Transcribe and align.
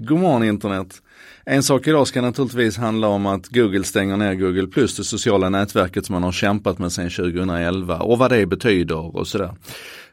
God 0.00 0.18
morgon 0.18 0.42
internet! 0.42 1.02
En 1.44 1.62
sak 1.62 1.86
idag 1.86 2.06
ska 2.06 2.22
naturligtvis 2.22 2.76
handla 2.76 3.08
om 3.08 3.26
att 3.26 3.48
Google 3.48 3.84
stänger 3.84 4.16
ner 4.16 4.34
Google 4.34 4.66
Plus, 4.66 4.96
det 4.96 5.04
sociala 5.04 5.48
nätverket 5.48 6.06
som 6.06 6.12
man 6.12 6.22
har 6.22 6.32
kämpat 6.32 6.78
med 6.78 6.92
sedan 6.92 7.10
2011 7.10 7.98
och 7.98 8.18
vad 8.18 8.30
det 8.30 8.46
betyder 8.46 9.16
och 9.16 9.26
sådär. 9.26 9.54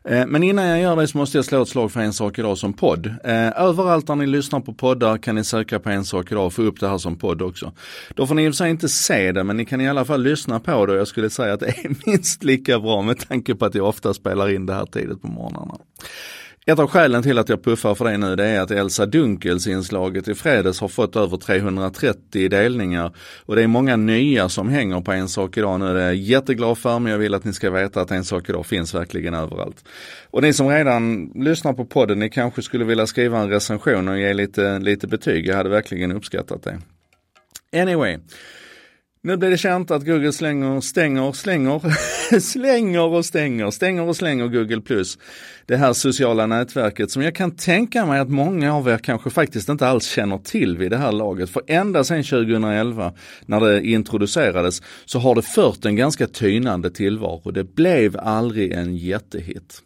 Eh, 0.04 0.26
men 0.28 0.44
innan 0.44 0.66
jag 0.66 0.82
gör 0.82 0.96
det 0.96 1.08
så 1.08 1.18
måste 1.18 1.38
jag 1.38 1.46
slå 1.46 1.62
ett 1.62 1.68
slag 1.68 1.92
för 1.92 2.00
en 2.00 2.14
sak 2.14 2.40
idag 2.40 2.58
som 2.58 2.74
podd. 2.74 3.06
Eh, 3.24 3.62
överallt 3.62 4.08
där 4.08 4.16
ni 4.16 4.28
lyssnar 4.28 4.60
på 4.60 4.74
poddar 4.74 5.18
kan 5.18 5.36
ni 5.36 5.44
söka 5.44 5.80
på 5.80 5.90
en 5.90 6.06
sak 6.06 6.32
idag 6.32 6.46
och 6.46 6.54
få 6.54 6.62
upp 6.62 6.80
det 6.80 6.88
här 6.88 6.98
som 6.98 7.16
podd 7.16 7.42
också. 7.42 7.72
Då 8.16 8.28
får 8.28 8.36
ni 8.36 8.46
i 8.46 8.50
och 8.50 8.54
för 8.54 8.58
sig 8.58 8.70
inte 8.70 8.90
se 8.90 9.32
det 9.32 9.44
men 9.44 9.58
ni 9.58 9.66
kan 9.66 9.82
i 9.82 9.90
alla 9.90 10.06
fall 10.06 10.24
lyssna 10.24 10.60
på 10.60 10.86
det 10.86 10.94
och 10.94 11.00
jag 11.00 11.08
skulle 11.08 11.30
säga 11.30 11.54
att 11.54 11.60
det 11.60 11.68
är 11.68 11.96
minst 12.06 12.44
lika 12.44 12.80
bra 12.80 13.02
med 13.02 13.30
tanke 13.30 13.56
på 13.56 13.66
att 13.66 13.76
jag 13.76 13.88
ofta 13.88 14.14
spelar 14.14 14.50
in 14.50 14.66
det 14.66 14.74
här 14.74 14.86
tidigt 14.86 15.22
på 15.22 15.28
morgnarna. 15.28 15.78
Ett 16.66 16.80
av 16.80 16.88
skälen 16.88 17.24
till 17.24 17.38
att 17.38 17.50
jag 17.50 17.64
puffar 17.64 17.96
för 17.96 18.06
det 18.06 18.18
nu 18.18 18.36
det 18.36 18.46
är 18.46 18.62
att 18.62 18.72
Elsa 18.72 19.06
Dunkels 19.06 19.68
inslaget 19.68 20.28
i 20.28 20.36
fredags 20.36 20.82
har 20.82 20.88
fått 20.88 21.16
över 21.16 21.38
330 21.38 22.50
delningar. 22.50 23.16
Och 23.46 23.56
det 23.56 23.64
är 23.64 23.68
många 23.68 23.96
nya 23.96 24.50
som 24.50 24.70
hänger 24.70 25.02
på 25.02 25.12
En 25.12 25.30
sak 25.30 25.58
idag 25.58 25.80
nu. 25.80 25.94
Det 25.94 26.02
är 26.02 26.06
jag 26.06 26.16
jätteglad 26.16 26.78
för 26.78 27.00
men 27.00 27.12
jag 27.12 27.20
vill 27.20 27.34
att 27.34 27.44
ni 27.44 27.54
ska 27.54 27.72
veta 27.72 28.02
att 28.02 28.12
En 28.12 28.24
sak 28.24 28.50
idag 28.50 28.66
finns 28.66 28.94
verkligen 28.94 29.34
överallt. 29.34 29.86
Och 30.32 30.42
ni 30.42 30.54
som 30.54 30.70
redan 30.70 31.32
lyssnar 31.36 31.74
på 31.74 31.86
podden, 31.86 32.20
ni 32.20 32.30
kanske 32.30 32.62
skulle 32.62 32.86
vilja 32.86 33.08
skriva 33.08 33.40
en 33.40 33.50
recension 33.50 34.08
och 34.08 34.20
ge 34.20 34.34
lite, 34.34 34.80
lite 34.80 35.08
betyg. 35.08 35.48
Jag 35.48 35.56
hade 35.56 35.70
verkligen 35.70 36.12
uppskattat 36.12 36.64
det. 36.64 36.80
Anyway. 37.82 38.18
Nu 39.24 39.38
blir 39.38 39.50
det 39.50 39.58
känt 39.58 39.92
att 39.92 40.06
Google 40.06 40.32
slänger, 40.32 40.82
stänger, 40.82 41.32
slänger, 41.32 41.82
slänger 42.40 43.08
och 43.08 43.26
stänger, 43.26 43.72
stänger 43.72 44.04
och 44.04 44.16
slänger 44.16 44.48
Google 44.48 44.82
Plus. 44.82 45.18
Det 45.66 45.76
här 45.76 45.94
sociala 45.94 46.46
nätverket 46.46 47.12
som 47.12 47.22
jag 47.22 47.36
kan 47.36 47.56
tänka 47.56 48.06
mig 48.06 48.20
att 48.20 48.30
många 48.30 48.76
av 48.76 48.90
er 48.90 48.98
kanske 48.98 49.30
faktiskt 49.30 49.70
inte 49.70 49.88
alls 49.88 50.06
känner 50.06 50.38
till 50.38 50.78
vid 50.78 50.92
det 50.92 50.98
här 50.98 51.12
laget. 51.12 51.50
För 51.50 51.64
ända 51.68 52.04
sedan 52.04 52.24
2011 52.24 53.14
när 53.46 53.60
det 53.60 53.84
introducerades 53.84 54.82
så 55.06 55.20
har 55.20 55.36
det 55.36 55.42
fört 55.42 55.86
en 55.86 55.96
ganska 55.96 56.28
tynande 56.28 56.92
tillvaro. 56.92 57.52
Det 57.52 57.64
blev 57.64 58.18
aldrig 58.20 58.72
en 58.72 58.96
jättehit. 58.98 59.82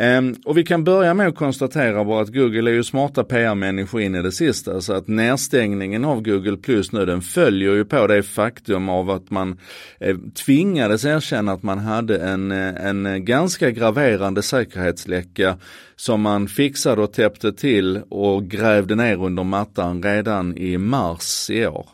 Ehm, 0.00 0.34
och 0.44 0.58
vi 0.58 0.64
kan 0.64 0.84
börja 0.84 1.14
med 1.14 1.28
att 1.28 1.36
konstatera 1.36 2.04
bara 2.04 2.22
att 2.22 2.34
Google 2.34 2.70
är 2.70 2.74
ju 2.74 2.84
smarta 2.84 3.24
PR-människor 3.24 4.00
in 4.00 4.14
i 4.14 4.22
det 4.22 4.32
sista. 4.32 4.80
Så 4.80 4.92
att 4.92 5.08
nedstängningen 5.08 6.04
av 6.04 6.22
Google 6.22 6.56
Plus 6.56 6.92
nu 6.92 7.06
den 7.06 7.22
följer 7.22 7.74
ju 7.74 7.84
på 7.84 8.06
det 8.06 8.22
faktum 8.22 8.88
av 8.88 9.10
att 9.10 9.30
man 9.30 9.58
eh, 10.00 10.16
tvingades 10.46 11.04
erkänna 11.04 11.52
att 11.52 11.62
man 11.62 11.78
hade 11.78 12.18
en, 12.18 12.52
eh, 12.52 12.86
en 12.86 13.24
ganska 13.24 13.70
graverande 13.70 14.42
säkerhetsläcka 14.42 15.58
som 15.96 16.20
man 16.20 16.48
fixade 16.48 17.02
och 17.02 17.12
täppte 17.12 17.52
till 17.52 18.00
och 18.08 18.44
grävde 18.44 18.94
ner 18.94 19.24
under 19.24 19.44
mattan 19.44 20.02
redan 20.02 20.56
i 20.56 20.78
mars 20.78 21.50
i 21.50 21.66
år. 21.66 21.86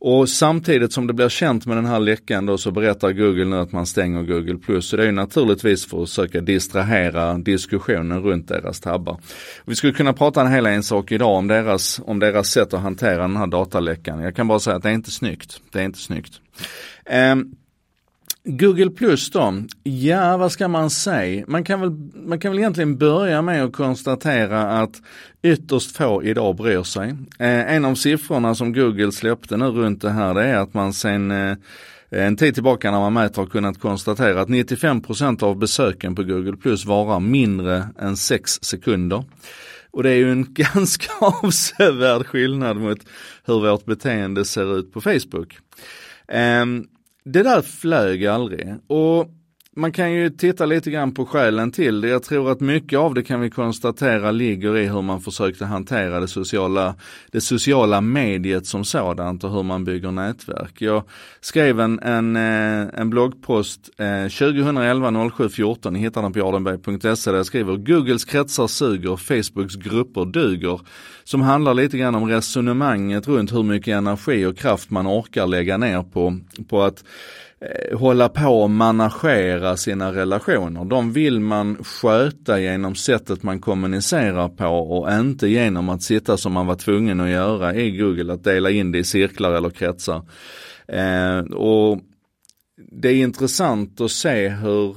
Och 0.00 0.28
samtidigt 0.28 0.92
som 0.92 1.06
det 1.06 1.12
blir 1.12 1.28
känt 1.28 1.66
med 1.66 1.76
den 1.76 1.86
här 1.86 2.00
läckan 2.00 2.46
då 2.46 2.58
så 2.58 2.70
berättar 2.70 3.12
Google 3.12 3.44
nu 3.44 3.56
att 3.56 3.72
man 3.72 3.86
stänger 3.86 4.22
Google 4.22 4.56
Plus. 4.56 4.88
Så 4.88 4.96
det 4.96 5.08
är 5.08 5.12
naturligtvis 5.12 5.86
för 5.86 6.02
att 6.02 6.08
försöka 6.08 6.40
distrahera 6.40 7.38
diskussionen 7.38 8.22
runt 8.22 8.48
deras 8.48 8.80
tabbar. 8.80 9.20
Vi 9.64 9.76
skulle 9.76 9.92
kunna 9.92 10.12
prata 10.12 10.40
en 10.40 10.52
hel 10.52 10.66
en 10.66 10.82
sak 10.82 11.12
idag 11.12 11.36
om 11.36 11.48
deras, 11.48 12.00
om 12.04 12.18
deras 12.18 12.48
sätt 12.48 12.74
att 12.74 12.80
hantera 12.80 13.22
den 13.22 13.36
här 13.36 13.46
dataläckan. 13.46 14.20
Jag 14.20 14.36
kan 14.36 14.48
bara 14.48 14.60
säga 14.60 14.76
att 14.76 14.82
det 14.82 14.88
är 14.88 14.94
inte 14.94 15.10
snyggt. 15.10 15.60
Det 15.72 15.80
är 15.80 15.84
inte 15.84 15.98
snyggt. 15.98 16.32
Um, 17.32 17.54
Google 18.50 18.90
Plus 18.90 19.30
då? 19.30 19.54
Ja, 19.82 20.36
vad 20.36 20.52
ska 20.52 20.68
man 20.68 20.90
säga? 20.90 21.44
Man 21.48 21.64
kan, 21.64 21.80
väl, 21.80 21.90
man 22.14 22.40
kan 22.40 22.52
väl 22.52 22.58
egentligen 22.58 22.98
börja 22.98 23.42
med 23.42 23.64
att 23.64 23.72
konstatera 23.72 24.62
att 24.62 25.02
ytterst 25.42 25.96
få 25.96 26.22
idag 26.22 26.56
bryr 26.56 26.82
sig. 26.82 27.08
Eh, 27.38 27.74
en 27.74 27.84
av 27.84 27.94
siffrorna 27.94 28.54
som 28.54 28.72
Google 28.72 29.12
släppte 29.12 29.56
nu 29.56 29.64
runt 29.66 30.02
det 30.02 30.10
här 30.10 30.34
det 30.34 30.44
är 30.44 30.56
att 30.56 30.74
man 30.74 30.92
sen 30.92 31.30
eh, 31.30 31.56
en 32.10 32.36
tid 32.36 32.54
tillbaka 32.54 32.90
när 32.90 32.98
man 32.98 33.12
mäter 33.12 33.42
har 33.42 33.46
kunnat 33.46 33.80
konstatera 33.80 34.40
att 34.40 34.48
95% 34.48 35.42
av 35.42 35.58
besöken 35.58 36.14
på 36.14 36.22
Google 36.22 36.56
Plus 36.56 36.84
varar 36.84 37.20
mindre 37.20 37.88
än 37.98 38.16
6 38.16 38.58
sekunder. 38.62 39.24
Och 39.90 40.02
det 40.02 40.10
är 40.10 40.16
ju 40.16 40.32
en 40.32 40.46
ganska 40.54 41.12
avsevärd 41.20 42.26
skillnad 42.26 42.76
mot 42.76 42.98
hur 43.46 43.60
vårt 43.60 43.84
beteende 43.84 44.44
ser 44.44 44.78
ut 44.78 44.92
på 44.92 45.00
Facebook. 45.00 45.58
Um, 46.62 46.86
det 47.32 47.42
där 47.42 47.62
flög 47.62 48.26
aldrig. 48.26 48.74
Och 48.86 49.28
man 49.78 49.92
kan 49.92 50.12
ju 50.12 50.30
titta 50.30 50.66
lite 50.66 50.90
grann 50.90 51.14
på 51.14 51.26
skälen 51.26 51.70
till 51.70 52.00
det. 52.00 52.08
Jag 52.08 52.22
tror 52.22 52.50
att 52.50 52.60
mycket 52.60 52.98
av 52.98 53.14
det 53.14 53.22
kan 53.22 53.40
vi 53.40 53.50
konstatera 53.50 54.30
ligger 54.30 54.76
i 54.76 54.86
hur 54.86 55.02
man 55.02 55.20
försökte 55.20 55.64
hantera 55.64 56.20
det 56.20 56.28
sociala, 56.28 56.94
det 57.32 57.40
sociala 57.40 58.00
mediet 58.00 58.66
som 58.66 58.84
sådant 58.84 59.44
och 59.44 59.52
hur 59.52 59.62
man 59.62 59.84
bygger 59.84 60.10
nätverk. 60.10 60.82
Jag 60.82 61.02
skrev 61.40 61.80
en, 61.80 62.00
en, 62.00 62.36
eh, 62.36 63.00
en 63.00 63.10
bloggpost 63.10 63.90
eh, 63.98 64.22
2011 64.22 65.30
07 65.30 65.48
14, 65.48 65.92
ni 65.92 65.98
hittar 65.98 66.22
den 66.22 66.32
på 66.32 66.38
jardenberg.se 66.38 67.30
där 67.30 67.36
jag 67.36 67.46
skriver 67.46 67.76
Googles 67.76 68.24
kretsar 68.24 68.66
suger, 68.66 69.16
Facebooks 69.16 69.74
grupper 69.74 70.24
duger. 70.24 70.80
Som 71.24 71.40
handlar 71.40 71.74
lite 71.74 71.98
grann 71.98 72.14
om 72.14 72.28
resonemanget 72.28 73.28
runt 73.28 73.52
hur 73.52 73.62
mycket 73.62 73.96
energi 73.96 74.46
och 74.46 74.56
kraft 74.56 74.90
man 74.90 75.06
orkar 75.06 75.46
lägga 75.46 75.76
ner 75.76 76.02
på, 76.02 76.38
på 76.68 76.82
att 76.82 77.04
Eh, 77.60 77.98
hålla 77.98 78.28
på 78.28 78.62
och 78.62 78.70
managera 78.70 79.76
sina 79.76 80.12
relationer. 80.12 80.84
De 80.84 81.12
vill 81.12 81.40
man 81.40 81.84
sköta 81.84 82.60
genom 82.60 82.94
sättet 82.94 83.42
man 83.42 83.60
kommunicerar 83.60 84.48
på 84.48 84.66
och 84.66 85.12
inte 85.12 85.48
genom 85.48 85.88
att 85.88 86.02
sitta 86.02 86.36
som 86.36 86.52
man 86.52 86.66
var 86.66 86.74
tvungen 86.74 87.20
att 87.20 87.30
göra 87.30 87.74
i 87.74 87.90
Google, 87.90 88.32
att 88.32 88.44
dela 88.44 88.70
in 88.70 88.92
det 88.92 88.98
i 88.98 89.04
cirklar 89.04 89.52
eller 89.52 89.70
kretsar. 89.70 90.22
Eh, 90.88 91.38
och 91.38 92.00
Det 92.92 93.08
är 93.08 93.14
intressant 93.16 94.00
att 94.00 94.10
se 94.10 94.48
hur, 94.48 94.96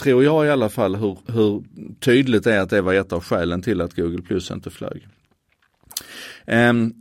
tror 0.00 0.24
jag 0.24 0.46
i 0.46 0.50
alla 0.50 0.68
fall, 0.68 0.96
hur, 0.96 1.18
hur 1.26 1.64
tydligt 2.00 2.44
det 2.44 2.54
är 2.54 2.60
att 2.60 2.70
det 2.70 2.80
var 2.80 2.94
ett 2.94 3.12
av 3.12 3.24
skälen 3.24 3.62
till 3.62 3.80
att 3.80 3.96
Google 3.96 4.22
Plus 4.22 4.50
inte 4.50 4.70
flög. 4.70 5.08
Um, 6.46 6.94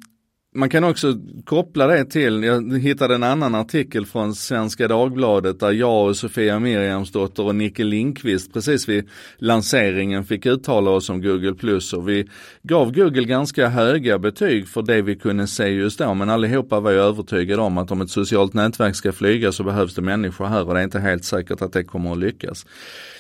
man 0.57 0.69
kan 0.69 0.83
också 0.83 1.13
koppla 1.45 1.87
det 1.87 2.05
till, 2.05 2.43
jag 2.43 2.79
hittade 2.79 3.15
en 3.15 3.23
annan 3.23 3.55
artikel 3.55 4.05
från 4.05 4.35
Svenska 4.35 4.87
Dagbladet 4.87 5.59
där 5.59 5.71
jag 5.71 6.07
och 6.07 6.17
Sofia 6.17 6.59
Miriamsdotter 6.59 7.43
och 7.43 7.55
Nicke 7.55 7.83
Linkvist 7.83 8.53
precis 8.53 8.89
vid 8.89 9.09
lanseringen 9.37 10.25
fick 10.25 10.45
uttala 10.45 10.91
oss 10.91 11.09
om 11.09 11.21
Google 11.21 11.53
Plus 11.53 11.93
och 11.93 12.09
vi 12.09 12.29
gav 12.63 12.91
Google 12.91 13.23
ganska 13.23 13.67
höga 13.67 14.19
betyg 14.19 14.67
för 14.67 14.81
det 14.81 15.01
vi 15.01 15.15
kunde 15.15 15.47
se 15.47 15.67
just 15.67 15.99
då 15.99 16.13
men 16.13 16.29
allihopa 16.29 16.79
var 16.79 16.91
ju 16.91 16.97
övertygade 16.97 17.61
om 17.61 17.77
att 17.77 17.91
om 17.91 18.01
ett 18.01 18.09
socialt 18.09 18.53
nätverk 18.53 18.95
ska 18.95 19.11
flyga 19.11 19.51
så 19.51 19.63
behövs 19.63 19.95
det 19.95 20.01
människor 20.01 20.45
här 20.45 20.67
och 20.67 20.73
det 20.73 20.79
är 20.79 20.83
inte 20.83 20.99
helt 20.99 21.25
säkert 21.25 21.61
att 21.61 21.73
det 21.73 21.83
kommer 21.83 22.11
att 22.11 22.17
lyckas. 22.17 22.65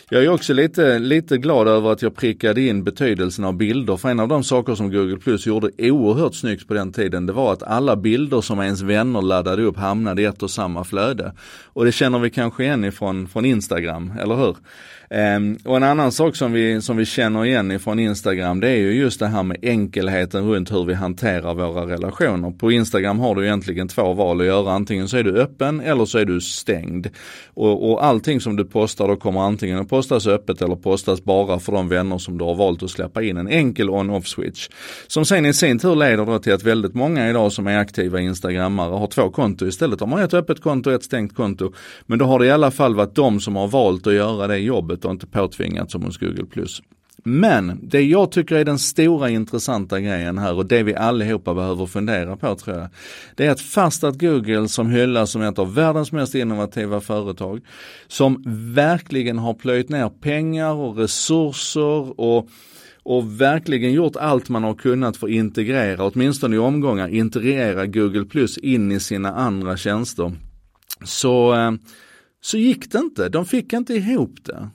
Jag 0.09 0.23
är 0.23 0.29
också 0.29 0.53
lite, 0.53 0.99
lite 0.99 1.37
glad 1.37 1.67
över 1.67 1.91
att 1.91 2.01
jag 2.01 2.15
prickade 2.15 2.61
in 2.61 2.83
betydelsen 2.83 3.45
av 3.45 3.53
bilder. 3.53 3.97
För 3.97 4.09
en 4.09 4.19
av 4.19 4.27
de 4.27 4.43
saker 4.43 4.75
som 4.75 4.91
Google 4.91 5.17
Plus 5.17 5.47
gjorde 5.47 5.91
oerhört 5.91 6.35
snyggt 6.35 6.67
på 6.67 6.73
den 6.73 6.91
tiden, 6.91 7.25
det 7.25 7.33
var 7.33 7.53
att 7.53 7.63
alla 7.63 7.95
bilder 7.95 8.41
som 8.41 8.59
ens 8.59 8.81
vänner 8.81 9.21
laddade 9.21 9.63
upp 9.63 9.77
hamnade 9.77 10.21
i 10.21 10.25
ett 10.25 10.43
och 10.43 10.51
samma 10.51 10.83
flöde. 10.83 11.33
Och 11.65 11.85
det 11.85 11.91
känner 11.91 12.19
vi 12.19 12.29
kanske 12.29 12.63
igen 12.63 12.85
ifrån 12.85 13.27
från 13.27 13.45
Instagram, 13.45 14.13
eller 14.21 14.35
hur? 14.35 14.57
Um, 15.09 15.57
och 15.65 15.77
en 15.77 15.83
annan 15.83 16.11
sak 16.11 16.35
som 16.35 16.51
vi, 16.51 16.81
som 16.81 16.97
vi 16.97 17.05
känner 17.05 17.45
igen 17.45 17.71
ifrån 17.71 17.99
Instagram 17.99 18.59
det 18.59 18.69
är 18.69 18.75
ju 18.75 18.93
just 18.93 19.19
det 19.19 19.27
här 19.27 19.43
med 19.43 19.57
enkelheten 19.61 20.49
runt 20.49 20.71
hur 20.71 20.85
vi 20.85 20.93
hanterar 20.93 21.53
våra 21.53 21.85
relationer. 21.85 22.51
På 22.51 22.71
Instagram 22.71 23.19
har 23.19 23.35
du 23.35 23.45
egentligen 23.45 23.87
två 23.87 24.13
val 24.13 24.41
att 24.41 24.47
göra. 24.47 24.71
Antingen 24.71 25.07
så 25.07 25.17
är 25.17 25.23
du 25.23 25.41
öppen 25.41 25.81
eller 25.81 26.05
så 26.05 26.17
är 26.17 26.25
du 26.25 26.41
stängd. 26.41 27.07
Och, 27.53 27.91
och 27.91 28.05
allting 28.05 28.41
som 28.41 28.55
du 28.55 28.65
postar 28.65 29.07
då 29.07 29.15
kommer 29.15 29.41
antingen 29.41 29.79
att 29.79 29.89
postas 29.97 30.27
öppet 30.27 30.61
eller 30.61 30.75
postas 30.75 31.23
bara 31.23 31.59
för 31.59 31.71
de 31.71 31.89
vänner 31.89 32.17
som 32.17 32.37
du 32.37 32.45
har 32.45 32.55
valt 32.55 32.83
att 32.83 32.89
släppa 32.89 33.23
in. 33.23 33.37
En 33.37 33.47
enkel 33.47 33.89
on-off 33.89 34.27
switch. 34.27 34.69
Som 35.07 35.25
sen 35.25 35.45
i 35.45 35.53
sin 35.53 35.79
tur 35.79 35.95
leder 35.95 36.25
då 36.25 36.39
till 36.39 36.53
att 36.53 36.63
väldigt 36.63 36.93
många 36.93 37.29
idag 37.29 37.51
som 37.51 37.67
är 37.67 37.77
aktiva 37.77 38.19
instagrammare 38.19 38.93
har 38.93 39.07
två 39.07 39.29
konto 39.29 39.67
istället. 39.67 39.99
De 39.99 40.11
har 40.11 40.21
ett 40.21 40.33
öppet 40.33 40.61
konto 40.61 40.89
och 40.89 40.95
ett 40.95 41.03
stängt 41.03 41.35
konto. 41.35 41.73
Men 42.05 42.19
då 42.19 42.25
har 42.25 42.39
det 42.39 42.45
i 42.45 42.51
alla 42.51 42.71
fall 42.71 42.95
varit 42.95 43.15
de 43.15 43.39
som 43.39 43.55
har 43.55 43.67
valt 43.67 44.07
att 44.07 44.13
göra 44.13 44.47
det 44.47 44.57
jobbet 44.57 45.05
och 45.05 45.11
inte 45.11 45.27
påtvingat 45.27 45.91
som 45.91 46.03
hos 46.03 46.17
Google+. 46.17 46.45
Men 47.29 47.79
det 47.83 48.01
jag 48.01 48.31
tycker 48.31 48.55
är 48.55 48.65
den 48.65 48.79
stora 48.79 49.29
intressanta 49.29 49.99
grejen 49.99 50.37
här 50.37 50.53
och 50.53 50.65
det 50.65 50.83
vi 50.83 50.95
allihopa 50.95 51.53
behöver 51.53 51.85
fundera 51.85 52.37
på 52.37 52.55
tror 52.55 52.77
jag. 52.77 52.87
Det 53.35 53.45
är 53.45 53.51
att 53.51 53.61
fast 53.61 54.03
att 54.03 54.19
Google 54.19 54.67
som 54.67 54.89
hyllas 54.89 55.31
som 55.31 55.41
ett 55.41 55.59
av 55.59 55.73
världens 55.73 56.11
mest 56.11 56.35
innovativa 56.35 57.01
företag, 57.01 57.61
som 58.07 58.43
verkligen 58.75 59.37
har 59.37 59.53
plöjt 59.53 59.89
ner 59.89 60.09
pengar 60.09 60.73
och 60.73 60.97
resurser 60.97 62.19
och 62.19 62.49
och 63.03 63.41
verkligen 63.41 63.93
gjort 63.93 64.15
allt 64.15 64.49
man 64.49 64.63
har 64.63 64.73
kunnat 64.73 65.17
för 65.17 65.27
att 65.27 65.33
integrera, 65.33 66.03
åtminstone 66.03 66.55
i 66.55 66.59
omgångar, 66.59 67.07
integrera 67.07 67.85
Google 67.85 68.25
Plus 68.25 68.57
in 68.57 68.91
i 68.91 68.99
sina 68.99 69.33
andra 69.33 69.77
tjänster. 69.77 70.31
Så, 71.05 71.55
eh, 71.55 71.71
så 72.41 72.57
gick 72.57 72.91
det 72.91 72.97
inte, 72.97 73.29
de 73.29 73.45
fick 73.45 73.73
inte 73.73 73.93
ihop 73.93 74.35
det. 74.43 74.69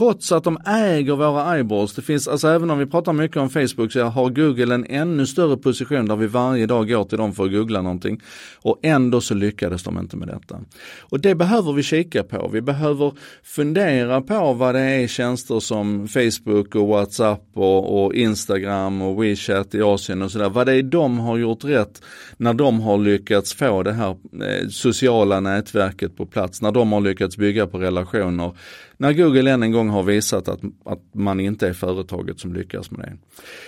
Trots 0.00 0.32
att 0.32 0.44
de 0.44 0.58
äger 0.66 1.16
våra 1.16 1.54
eyeballs. 1.54 1.94
Det 1.94 2.02
finns, 2.02 2.28
alltså 2.28 2.48
även 2.48 2.70
om 2.70 2.78
vi 2.78 2.86
pratar 2.86 3.12
mycket 3.12 3.36
om 3.36 3.50
Facebook 3.50 3.92
så 3.92 4.04
har 4.04 4.30
Google 4.30 4.74
en 4.74 4.86
ännu 4.88 5.26
större 5.26 5.56
position 5.56 6.06
där 6.06 6.16
vi 6.16 6.26
varje 6.26 6.66
dag 6.66 6.88
går 6.88 7.04
till 7.04 7.18
dem 7.18 7.34
för 7.34 7.44
att 7.44 7.52
googla 7.52 7.82
någonting. 7.82 8.20
Och 8.62 8.78
ändå 8.82 9.20
så 9.20 9.34
lyckades 9.34 9.82
de 9.82 9.98
inte 9.98 10.16
med 10.16 10.28
detta. 10.28 10.60
Och 11.00 11.20
det 11.20 11.34
behöver 11.34 11.72
vi 11.72 11.82
kika 11.82 12.22
på. 12.22 12.50
Vi 12.52 12.60
behöver 12.60 13.12
fundera 13.42 14.20
på 14.20 14.52
vad 14.52 14.74
det 14.74 14.80
är 14.80 15.06
tjänster 15.06 15.60
som 15.60 16.08
Facebook 16.08 16.74
och 16.74 16.88
WhatsApp 16.88 17.42
och, 17.54 18.04
och 18.04 18.14
Instagram 18.14 19.02
och 19.02 19.24
WeChat 19.24 19.74
i 19.74 19.82
Asien 19.82 20.22
och 20.22 20.30
sådär. 20.30 20.48
Vad 20.48 20.66
det 20.66 20.74
är 20.74 20.82
de 20.82 21.18
har 21.18 21.38
gjort 21.38 21.64
rätt 21.64 22.02
när 22.36 22.54
de 22.54 22.80
har 22.80 22.98
lyckats 22.98 23.54
få 23.54 23.82
det 23.82 23.92
här 23.92 24.10
eh, 24.10 24.68
sociala 24.68 25.40
nätverket 25.40 26.16
på 26.16 26.26
plats. 26.26 26.62
När 26.62 26.72
de 26.72 26.92
har 26.92 27.00
lyckats 27.00 27.36
bygga 27.36 27.66
på 27.66 27.78
relationer 27.78 28.52
när 29.00 29.12
Google 29.12 29.50
än 29.50 29.62
en 29.62 29.72
gång 29.72 29.88
har 29.88 30.02
visat 30.02 30.48
att, 30.48 30.60
att 30.84 31.14
man 31.14 31.40
inte 31.40 31.68
är 31.68 31.72
företaget 31.72 32.40
som 32.40 32.54
lyckas 32.54 32.90
med 32.90 33.00
det. 33.00 33.16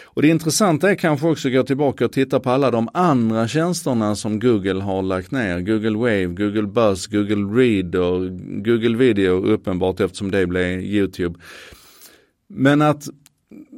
Och 0.05 0.23
det 0.23 0.29
intressanta 0.29 0.91
är 0.91 0.95
kanske 0.95 1.27
också 1.27 1.49
att 1.49 1.55
gå 1.55 1.63
tillbaka 1.63 2.05
och 2.05 2.13
titta 2.13 2.41
på 2.41 2.51
alla 2.51 2.71
de 2.71 2.89
andra 2.95 3.49
tjänsterna 3.49 4.17
som 4.17 4.41
Google 4.41 4.81
har 4.81 5.03
lagt 5.03 5.31
ner. 5.31 5.61
Google 5.61 5.99
Wave, 5.99 6.27
Google 6.27 6.63
Buzz, 6.63 7.07
Google 7.07 7.63
Read 7.63 7.95
och 7.95 8.21
Google 8.65 8.97
Video 8.97 9.45
uppenbart 9.45 10.01
eftersom 10.01 10.31
det 10.31 10.47
blev 10.47 10.81
YouTube. 10.81 11.39
Men 12.49 12.83
att 12.83 13.09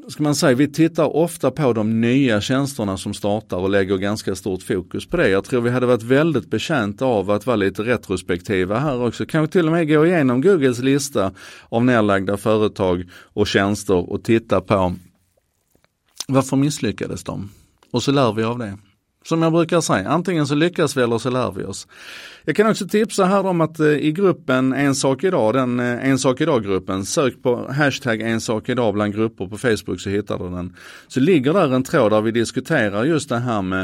ska 0.08 0.22
man 0.22 0.34
säga, 0.34 0.54
vi 0.54 0.68
tittar 0.68 1.16
ofta 1.16 1.50
på 1.50 1.72
de 1.72 2.00
nya 2.00 2.40
tjänsterna 2.40 2.96
som 2.96 3.14
startar 3.14 3.56
och 3.56 3.70
lägger 3.70 3.96
ganska 3.96 4.34
stort 4.34 4.62
fokus 4.62 5.06
på 5.06 5.16
det. 5.16 5.28
Jag 5.28 5.44
tror 5.44 5.60
vi 5.60 5.70
hade 5.70 5.86
varit 5.86 6.02
väldigt 6.02 6.50
betjänta 6.50 7.04
av 7.04 7.30
att 7.30 7.46
vara 7.46 7.56
lite 7.56 7.82
retrospektiva 7.82 8.78
här 8.78 9.02
också. 9.02 9.26
Kanske 9.26 9.52
till 9.52 9.66
och 9.66 9.72
med 9.72 9.88
gå 9.88 10.06
igenom 10.06 10.40
Googles 10.40 10.78
lista 10.78 11.32
av 11.68 11.84
nedlagda 11.84 12.36
företag 12.36 13.04
och 13.12 13.46
tjänster 13.46 14.10
och 14.10 14.24
titta 14.24 14.60
på 14.60 14.94
varför 16.28 16.56
misslyckades 16.56 17.24
de? 17.24 17.50
Och 17.90 18.02
så 18.02 18.12
lär 18.12 18.32
vi 18.32 18.42
av 18.42 18.58
det. 18.58 18.78
Som 19.26 19.42
jag 19.42 19.52
brukar 19.52 19.80
säga, 19.80 20.08
antingen 20.08 20.46
så 20.46 20.54
lyckas 20.54 20.96
vi 20.96 21.02
eller 21.02 21.18
så 21.18 21.30
lär 21.30 21.52
vi 21.52 21.64
oss. 21.64 21.86
Jag 22.44 22.56
kan 22.56 22.70
också 22.70 22.88
tipsa 22.88 23.24
här 23.24 23.46
om 23.46 23.60
att 23.60 23.80
eh, 23.80 23.86
i 23.86 24.12
gruppen 24.12 24.72
En 24.72 24.94
sak 24.94 25.24
idag, 25.24 25.54
den 25.54 25.80
eh, 25.80 26.10
En 26.10 26.18
sak 26.18 26.40
idag-gruppen, 26.40 27.04
sök 27.04 27.42
på 27.42 27.72
hashtag 27.72 28.20
En 28.20 28.40
sak 28.40 28.68
idag 28.68 28.94
bland 28.94 29.14
grupper 29.14 29.46
på 29.46 29.58
Facebook 29.58 30.00
så 30.00 30.10
hittar 30.10 30.38
du 30.38 30.50
den. 30.50 30.76
Så 31.08 31.20
ligger 31.20 31.52
där 31.52 31.74
en 31.74 31.82
tråd 31.82 32.12
där 32.12 32.20
vi 32.20 32.30
diskuterar 32.30 33.04
just 33.04 33.28
det 33.28 33.38
här 33.38 33.62
med 33.62 33.82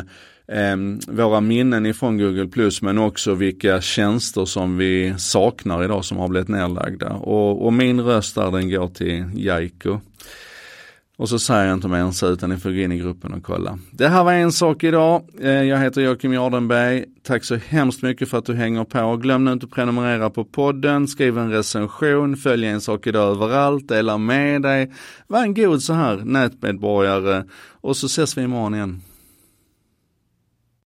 eh, 0.48 0.76
våra 1.14 1.40
minnen 1.40 1.86
ifrån 1.86 2.18
Google 2.18 2.46
Plus 2.46 2.82
men 2.82 2.98
också 2.98 3.34
vilka 3.34 3.80
tjänster 3.80 4.44
som 4.44 4.76
vi 4.76 5.14
saknar 5.18 5.84
idag 5.84 6.04
som 6.04 6.18
har 6.18 6.28
blivit 6.28 6.48
nedlagda. 6.48 7.12
Och, 7.12 7.66
och 7.66 7.72
min 7.72 8.00
röst 8.00 8.34
där 8.34 8.50
den 8.50 8.70
går 8.70 8.88
till 8.88 9.24
Jaiko. 9.34 10.00
Och 11.20 11.28
så 11.28 11.38
säger 11.38 11.66
jag 11.66 11.76
inte 11.76 11.88
mer 11.88 11.98
än 11.98 12.12
så 12.12 12.28
utan 12.28 12.50
ni 12.50 12.56
får 12.56 12.70
gå 12.70 12.76
in 12.76 12.92
i 12.92 12.98
gruppen 12.98 13.32
och 13.32 13.42
kolla. 13.42 13.78
Det 13.90 14.08
här 14.08 14.24
var 14.24 14.32
en 14.32 14.52
sak 14.52 14.84
idag. 14.84 15.22
Eh, 15.40 15.50
jag 15.50 15.78
heter 15.78 16.00
Joakim 16.00 16.32
Jardenberg. 16.32 17.04
Tack 17.22 17.44
så 17.44 17.56
hemskt 17.56 18.02
mycket 18.02 18.28
för 18.28 18.38
att 18.38 18.44
du 18.44 18.54
hänger 18.54 18.84
på. 18.84 19.16
Glöm 19.16 19.44
nu 19.44 19.52
inte 19.52 19.66
att 19.66 19.72
prenumerera 19.72 20.30
på 20.30 20.44
podden, 20.44 21.08
skriv 21.08 21.38
en 21.38 21.50
recension, 21.50 22.36
följ 22.36 22.66
en 22.66 22.80
sak 22.80 23.06
idag 23.06 23.30
överallt, 23.30 23.88
dela 23.88 24.18
med 24.18 24.62
dig. 24.62 24.92
Var 25.26 25.42
en 25.42 25.54
god 25.54 25.82
så 25.82 25.92
här 25.92 26.16
nätmedborgare 26.16 27.44
och 27.80 27.96
så 27.96 28.06
ses 28.06 28.38
vi 28.38 28.42
imorgon 28.42 28.74
igen. 28.74 29.02